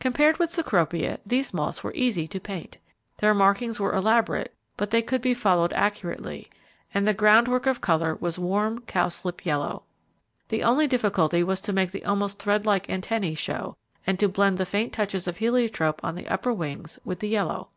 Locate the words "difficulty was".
10.86-11.60